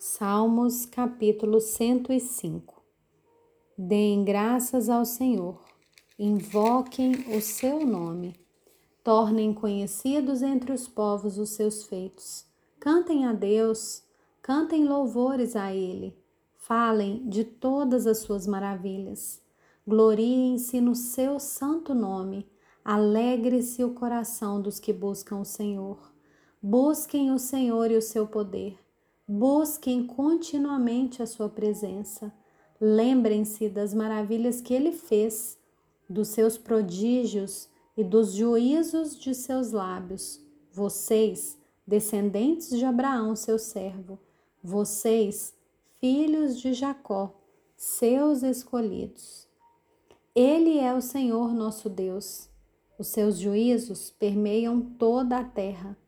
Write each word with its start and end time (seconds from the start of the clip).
Salmos 0.00 0.86
capítulo 0.86 1.60
105 1.60 2.80
Deem 3.76 4.24
graças 4.24 4.88
ao 4.88 5.04
Senhor, 5.04 5.60
invoquem 6.16 7.36
o 7.36 7.40
seu 7.40 7.84
nome, 7.84 8.36
tornem 9.02 9.52
conhecidos 9.52 10.40
entre 10.40 10.70
os 10.70 10.86
povos 10.86 11.36
os 11.36 11.50
seus 11.50 11.82
feitos, 11.82 12.46
cantem 12.78 13.26
a 13.26 13.32
Deus, 13.32 14.04
cantem 14.40 14.84
louvores 14.84 15.56
a 15.56 15.74
Ele, 15.74 16.16
falem 16.54 17.28
de 17.28 17.42
todas 17.42 18.06
as 18.06 18.18
suas 18.18 18.46
maravilhas, 18.46 19.42
gloriem-se 19.84 20.80
no 20.80 20.94
seu 20.94 21.40
santo 21.40 21.92
nome, 21.92 22.46
alegre-se 22.84 23.82
o 23.82 23.94
coração 23.94 24.62
dos 24.62 24.78
que 24.78 24.92
buscam 24.92 25.40
o 25.40 25.44
Senhor, 25.44 25.98
busquem 26.62 27.32
o 27.32 27.38
Senhor 27.38 27.90
e 27.90 27.96
o 27.96 28.02
seu 28.02 28.24
poder 28.24 28.78
Busquem 29.30 30.06
continuamente 30.06 31.22
a 31.22 31.26
sua 31.26 31.50
presença. 31.50 32.32
Lembrem-se 32.80 33.68
das 33.68 33.92
maravilhas 33.92 34.62
que 34.62 34.72
ele 34.72 34.90
fez, 34.90 35.58
dos 36.08 36.28
seus 36.28 36.56
prodígios 36.56 37.68
e 37.94 38.02
dos 38.02 38.32
juízos 38.32 39.20
de 39.20 39.34
seus 39.34 39.70
lábios. 39.70 40.40
Vocês, 40.72 41.58
descendentes 41.86 42.70
de 42.70 42.82
Abraão, 42.86 43.36
seu 43.36 43.58
servo, 43.58 44.18
vocês, 44.64 45.52
filhos 46.00 46.58
de 46.58 46.72
Jacó, 46.72 47.38
seus 47.76 48.42
escolhidos. 48.42 49.46
Ele 50.34 50.78
é 50.78 50.94
o 50.94 51.02
Senhor 51.02 51.52
nosso 51.52 51.90
Deus. 51.90 52.48
Os 52.98 53.08
seus 53.08 53.38
juízos 53.38 54.10
permeiam 54.10 54.80
toda 54.80 55.36
a 55.36 55.44
terra 55.44 55.98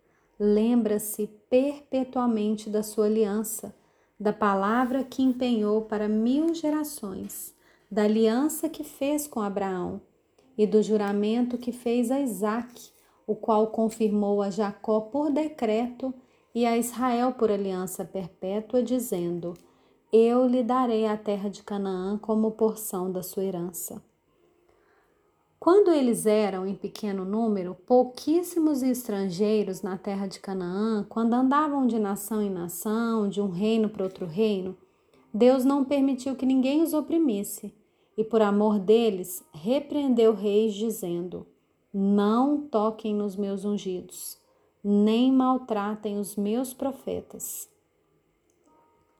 lembra-se 0.43 1.27
perpetuamente 1.51 2.71
da 2.71 2.83
sua 2.83 3.05
aliança, 3.05 3.75
da 4.19 4.33
palavra 4.33 5.05
que 5.05 5.23
empenhou 5.23 5.83
para 5.83 6.09
mil 6.09 6.55
gerações, 6.55 7.55
da 7.91 8.05
aliança 8.05 8.67
que 8.67 8.83
fez 8.83 9.27
com 9.27 9.43
Abraão 9.43 10.01
e 10.57 10.67
do 10.67 10.83
juramento 10.83 11.59
que 11.59 11.73
fez 11.73 12.11
a 12.11 12.19
Isaque, 12.19 12.91
o 13.27 13.37
qual 13.37 13.67
confirmou 13.67 14.41
a 14.41 14.49
Jacó 14.49 15.03
por 15.03 15.31
decreto 15.31 16.15
e 16.55 16.65
a 16.65 16.77
Israel 16.79 17.33
por 17.33 17.51
aliança 17.51 18.03
perpétua, 18.03 18.83
dizendo: 18.83 19.53
Eu 20.11 20.47
lhe 20.47 20.63
darei 20.63 21.07
a 21.07 21.19
terra 21.19 21.51
de 21.51 21.63
Canaã 21.63 22.17
como 22.17 22.53
porção 22.53 23.13
da 23.13 23.23
sua 23.23 23.45
herança. 23.45 24.03
Quando 25.61 25.93
eles 25.93 26.25
eram 26.25 26.67
em 26.67 26.75
pequeno 26.75 27.23
número, 27.23 27.77
pouquíssimos 27.87 28.83
estrangeiros 28.83 29.83
na 29.83 29.99
terra 29.99 30.27
de 30.27 30.41
Canaã, 30.41 31.05
quando 31.07 31.35
andavam 31.35 31.87
de 31.87 31.99
nação 31.99 32.41
em 32.41 32.49
nação, 32.49 33.29
de 33.29 33.43
um 33.43 33.51
reino 33.51 33.91
para 33.91 34.05
outro 34.05 34.25
reino, 34.25 34.75
Deus 35.35 35.63
não 35.63 35.85
permitiu 35.85 36.35
que 36.35 36.47
ninguém 36.47 36.83
os 36.83 36.95
oprimisse, 36.95 37.75
e 38.17 38.25
por 38.25 38.41
amor 38.41 38.79
deles, 38.79 39.45
repreendeu 39.53 40.33
reis, 40.33 40.73
dizendo: 40.73 41.47
Não 41.93 42.63
toquem 42.63 43.15
nos 43.15 43.37
meus 43.37 43.63
ungidos, 43.63 44.39
nem 44.83 45.31
maltratem 45.31 46.19
os 46.19 46.37
meus 46.37 46.73
profetas. 46.73 47.69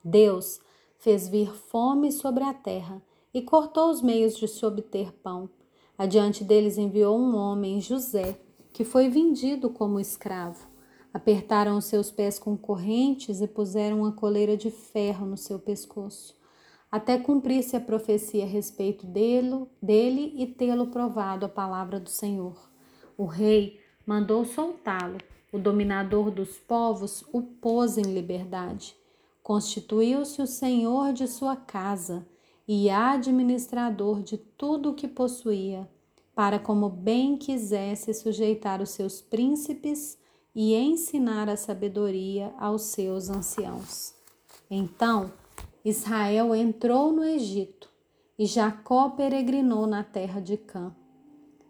Deus 0.03 0.59
fez 0.97 1.29
vir 1.29 1.53
fome 1.53 2.11
sobre 2.11 2.43
a 2.43 2.51
terra 2.51 2.99
e 3.31 3.43
cortou 3.43 3.91
os 3.91 4.01
meios 4.01 4.35
de 4.35 4.47
se 4.47 4.65
obter 4.65 5.13
pão 5.13 5.47
Adiante 6.01 6.43
deles 6.43 6.79
enviou 6.79 7.15
um 7.15 7.35
homem, 7.35 7.79
José, 7.79 8.35
que 8.73 8.83
foi 8.83 9.07
vendido 9.07 9.69
como 9.69 9.99
escravo. 9.99 10.67
Apertaram 11.13 11.77
os 11.77 11.85
seus 11.85 12.09
pés 12.09 12.39
com 12.39 12.57
correntes 12.57 13.39
e 13.39 13.47
puseram 13.47 13.99
uma 13.99 14.11
coleira 14.11 14.57
de 14.57 14.71
ferro 14.71 15.27
no 15.27 15.37
seu 15.37 15.59
pescoço, 15.59 16.35
até 16.91 17.19
cumprir-se 17.19 17.75
a 17.75 17.79
profecia 17.79 18.45
a 18.45 18.47
respeito 18.47 19.05
dele, 19.05 19.67
dele 19.79 20.33
e 20.35 20.47
tê-lo 20.47 20.87
provado 20.87 21.45
a 21.45 21.49
palavra 21.49 21.99
do 21.99 22.09
Senhor. 22.09 22.57
O 23.15 23.25
rei 23.25 23.79
mandou 24.03 24.43
soltá-lo. 24.43 25.19
O 25.53 25.59
dominador 25.59 26.31
dos 26.31 26.57
povos 26.57 27.23
o 27.31 27.43
pôs 27.43 27.99
em 27.99 28.11
liberdade. 28.11 28.95
Constituiu-se 29.43 30.41
o 30.41 30.47
senhor 30.47 31.13
de 31.13 31.27
sua 31.27 31.55
casa 31.55 32.25
e 32.67 32.89
administrador 32.89 34.21
de 34.21 34.37
tudo 34.37 34.91
o 34.91 34.93
que 34.93 35.07
possuía, 35.07 35.89
para 36.33 36.59
como 36.59 36.89
bem 36.89 37.37
quisesse 37.37 38.13
sujeitar 38.13 38.81
os 38.81 38.91
seus 38.91 39.21
príncipes 39.21 40.17
e 40.53 40.73
ensinar 40.75 41.49
a 41.49 41.57
sabedoria 41.57 42.53
aos 42.57 42.83
seus 42.83 43.29
anciãos. 43.29 44.13
Então 44.69 45.31
Israel 45.83 46.53
entrou 46.53 47.11
no 47.11 47.23
Egito 47.23 47.89
e 48.37 48.45
Jacó 48.45 49.09
peregrinou 49.09 49.87
na 49.87 50.03
terra 50.03 50.39
de 50.39 50.57
Cã. 50.57 50.95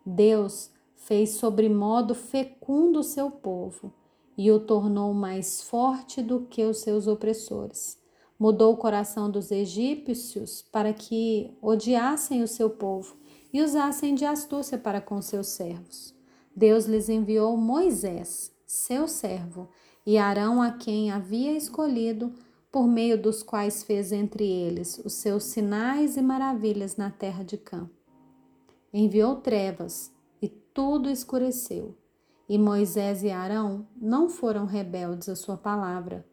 Deus 0.06 0.72
fez 0.96 1.32
sobremodo 1.32 2.14
fecundo 2.14 3.00
o 3.00 3.04
seu 3.04 3.32
povo 3.32 3.94
e 4.38 4.52
o 4.52 4.60
tornou 4.60 5.14
mais 5.14 5.62
forte 5.62 6.22
do 6.22 6.42
que 6.42 6.64
os 6.64 6.78
seus 6.80 7.08
opressores 7.08 8.01
Mudou 8.42 8.74
o 8.74 8.78
coração 8.78 9.30
dos 9.30 9.52
egípcios 9.52 10.66
para 10.72 10.92
que 10.92 11.56
odiassem 11.62 12.42
o 12.42 12.48
seu 12.48 12.72
povo 12.72 13.16
e 13.54 13.62
usassem 13.62 14.16
de 14.16 14.26
astúcia 14.26 14.80
para 14.80 15.00
com 15.00 15.22
seus 15.22 15.50
servos. 15.50 16.12
Deus 16.56 16.86
lhes 16.86 17.08
enviou 17.08 17.56
Moisés, 17.56 18.52
seu 18.66 19.08
servo, 19.08 19.70
e 20.04 20.18
Arão, 20.18 20.60
a 20.60 20.72
quem 20.72 21.12
havia 21.12 21.56
escolhido, 21.56 22.34
por 22.72 22.88
meio 22.88 23.16
dos 23.16 23.44
quais 23.44 23.84
fez 23.84 24.12
entre 24.12 24.44
eles 24.44 25.00
os 25.06 25.14
seus 25.14 25.44
sinais 25.44 26.18
e 26.18 26.22
maravilhas 26.24 26.98
na 26.98 27.12
terra 27.12 27.44
de 27.44 27.58
Cã. 27.58 27.88
Enviou 28.92 29.36
trevas 29.36 30.12
e 30.42 30.50
tudo 30.50 31.12
escureceu. 31.12 31.96
E 32.50 32.58
Moisés 32.58 33.22
e 33.22 33.30
Arão 33.30 33.86
não 33.96 34.28
foram 34.28 34.66
rebeldes 34.66 35.30
à 35.30 35.36
sua 35.36 35.58
palavra, 35.58 36.26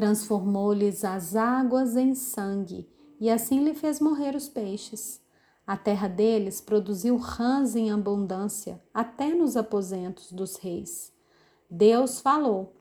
Transformou-lhes 0.00 1.04
as 1.04 1.36
águas 1.36 1.94
em 1.94 2.14
sangue, 2.14 2.88
e 3.20 3.28
assim 3.28 3.62
lhe 3.62 3.74
fez 3.74 4.00
morrer 4.00 4.34
os 4.34 4.48
peixes. 4.48 5.20
A 5.66 5.76
terra 5.76 6.08
deles 6.08 6.58
produziu 6.58 7.18
rãs 7.18 7.76
em 7.76 7.90
abundância, 7.90 8.82
até 8.94 9.34
nos 9.34 9.58
aposentos 9.58 10.32
dos 10.32 10.56
reis. 10.56 11.12
Deus 11.70 12.18
falou, 12.18 12.72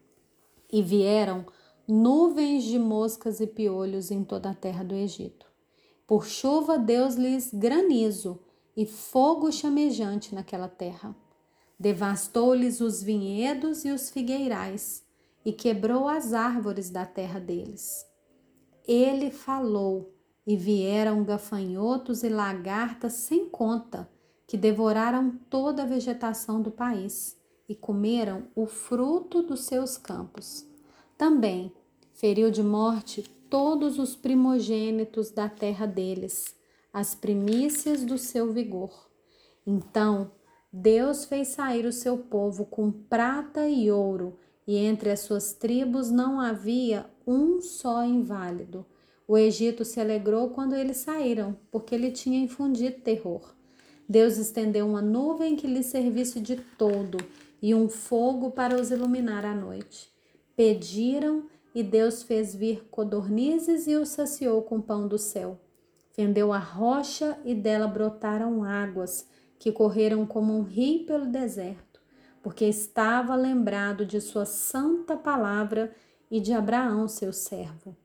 e 0.71 0.81
vieram 0.81 1.45
nuvens 1.85 2.63
de 2.63 2.79
moscas 2.79 3.41
e 3.41 3.47
piolhos 3.47 4.11
em 4.11 4.23
toda 4.23 4.51
a 4.51 4.55
terra 4.55 4.85
do 4.85 4.95
Egito. 4.95 5.45
Por 6.07 6.25
chuva 6.25 6.79
Deus 6.79 7.15
lhes 7.15 7.53
granizo 7.53 8.39
e 8.77 8.85
fogo 8.85 9.51
chamejante 9.51 10.33
naquela 10.33 10.69
terra. 10.69 11.13
Devastou-lhes 11.77 12.79
os 12.79 13.03
vinhedos 13.03 13.83
e 13.83 13.91
os 13.91 14.09
figueirais 14.09 15.03
e 15.45 15.53
quebrou 15.53 16.07
as 16.07 16.33
árvores 16.33 16.89
da 16.89 17.05
terra 17.05 17.39
deles. 17.39 18.05
Ele 18.87 19.31
falou, 19.31 20.13
e 20.49 20.57
vieram 20.57 21.23
gafanhotos 21.23 22.23
e 22.23 22.29
lagartas 22.29 23.13
sem 23.13 23.47
conta, 23.47 24.09
que 24.47 24.57
devoraram 24.57 25.37
toda 25.47 25.83
a 25.83 25.85
vegetação 25.85 26.59
do 26.59 26.71
país 26.71 27.39
e 27.67 27.75
comeram 27.75 28.47
o 28.55 28.65
fruto 28.65 29.43
dos 29.43 29.65
seus 29.65 29.95
campos. 29.95 30.67
Também 31.15 31.71
feriu 32.15 32.49
de 32.49 32.63
morte 32.63 33.21
todos 33.47 33.99
os 33.99 34.15
primogênitos 34.15 35.29
da 35.29 35.47
terra 35.47 35.85
deles, 35.85 36.55
as 36.91 37.13
primícias 37.13 38.03
do 38.03 38.17
seu 38.17 38.51
vigor. 38.51 39.07
Então 39.67 40.31
Deus 40.73 41.25
fez 41.25 41.49
sair 41.49 41.85
o 41.85 41.91
seu 41.91 42.17
povo 42.17 42.65
com 42.65 42.91
prata 42.91 43.69
e 43.69 43.91
ouro 43.91 44.35
e 44.69 44.77
entre 44.77 45.09
as 45.09 45.21
suas 45.21 45.51
tribos 45.51 46.11
não 46.11 46.39
havia 46.39 47.07
um 47.25 47.59
só 47.59 48.05
inválido. 48.05 48.85
O 49.27 49.35
Egito 49.35 49.83
se 49.83 49.99
alegrou 49.99 50.51
quando 50.51 50.75
eles 50.75 50.97
saíram, 50.97 51.57
porque 51.71 51.95
ele 51.95 52.11
tinha 52.11 52.37
infundido 52.37 53.01
terror. 53.01 53.55
Deus 54.07 54.37
estendeu 54.37 54.85
uma 54.85 55.01
nuvem 55.01 55.55
que 55.55 55.65
lhe 55.65 55.81
servisse 55.81 56.39
de 56.39 56.57
todo 56.77 57.17
e 57.59 57.73
um 57.73 57.89
fogo 57.89 58.51
para 58.51 58.79
os 58.79 58.91
iluminar 58.91 59.43
à 59.43 59.55
noite. 59.55 60.11
Pediram 60.55 61.45
e 61.73 61.81
Deus 61.81 62.21
fez 62.21 62.53
vir 62.53 62.87
codornizes 62.91 63.87
e 63.87 63.95
os 63.95 64.09
saciou 64.09 64.61
com 64.61 64.79
pão 64.79 65.07
do 65.07 65.17
céu. 65.17 65.59
Fendeu 66.11 66.53
a 66.53 66.59
rocha 66.59 67.39
e 67.43 67.55
dela 67.55 67.87
brotaram 67.87 68.63
águas 68.63 69.27
que 69.57 69.71
correram 69.71 70.27
como 70.27 70.55
um 70.55 70.61
rio 70.61 71.07
pelo 71.07 71.25
deserto 71.25 71.88
porque 72.41 72.65
estava 72.65 73.35
lembrado 73.35 74.05
de 74.05 74.21
sua 74.21 74.45
santa 74.45 75.15
palavra 75.17 75.93
e 76.29 76.39
de 76.39 76.53
Abraão, 76.53 77.07
seu 77.07 77.33
servo. 77.33 77.95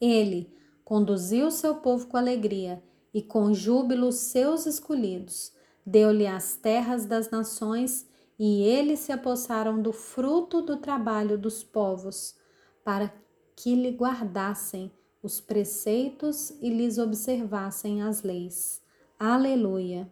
Ele 0.00 0.52
conduziu 0.84 1.50
seu 1.50 1.76
povo 1.76 2.06
com 2.06 2.16
alegria 2.16 2.82
e 3.12 3.20
com 3.20 3.52
júbilo 3.52 4.12
seus 4.12 4.66
escolhidos. 4.66 5.52
Deu-lhe 5.84 6.26
as 6.26 6.56
terras 6.56 7.04
das 7.04 7.30
nações 7.30 8.06
e 8.38 8.62
eles 8.62 9.00
se 9.00 9.12
apossaram 9.12 9.82
do 9.82 9.92
fruto 9.92 10.62
do 10.62 10.76
trabalho 10.76 11.36
dos 11.36 11.64
povos, 11.64 12.36
para 12.84 13.12
que 13.56 13.74
lhe 13.74 13.90
guardassem 13.90 14.92
os 15.22 15.40
preceitos 15.40 16.50
e 16.62 16.70
lhes 16.70 16.96
observassem 16.98 18.02
as 18.02 18.22
leis. 18.22 18.80
Aleluia! 19.18 20.10